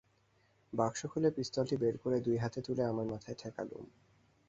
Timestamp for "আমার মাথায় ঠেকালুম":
2.85-3.83